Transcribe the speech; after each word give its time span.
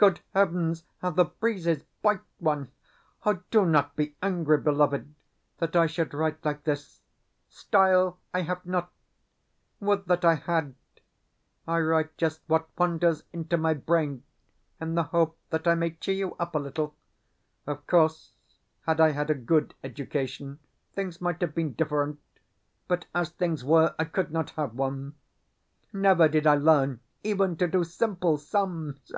Good 0.00 0.20
heavens, 0.32 0.84
how 1.02 1.10
the 1.10 1.26
breezes 1.26 1.82
bite 2.00 2.22
one! 2.38 2.70
Do 3.50 3.66
not 3.66 3.96
be 3.96 4.16
angry, 4.22 4.56
beloved, 4.56 5.14
that 5.58 5.76
I 5.76 5.86
should 5.88 6.14
write 6.14 6.42
like 6.42 6.64
this. 6.64 7.02
Style 7.50 8.18
I 8.32 8.40
have 8.40 8.64
not. 8.64 8.90
Would 9.78 10.06
that 10.06 10.24
I 10.24 10.36
had! 10.36 10.74
I 11.68 11.80
write 11.80 12.16
just 12.16 12.40
what 12.46 12.70
wanders 12.78 13.24
into 13.30 13.58
my 13.58 13.74
brain, 13.74 14.22
in 14.80 14.94
the 14.94 15.02
hope 15.02 15.36
that 15.50 15.68
I 15.68 15.74
may 15.74 15.90
cheer 15.90 16.14
you 16.14 16.34
up 16.36 16.54
a 16.54 16.58
little. 16.58 16.94
Of 17.66 17.86
course, 17.86 18.32
had 18.86 19.02
I 19.02 19.10
had 19.10 19.28
a 19.28 19.34
good 19.34 19.74
education, 19.84 20.60
things 20.94 21.20
might 21.20 21.42
have 21.42 21.54
been 21.54 21.74
different; 21.74 22.20
but, 22.88 23.04
as 23.14 23.28
things 23.28 23.66
were, 23.66 23.94
I 23.98 24.06
could 24.06 24.30
not 24.32 24.52
have 24.52 24.72
one. 24.72 25.16
Never 25.92 26.26
did 26.26 26.46
I 26.46 26.54
learn 26.54 27.00
even 27.22 27.54
to 27.58 27.68
do 27.68 27.84
simple 27.84 28.38
sums! 28.38 29.12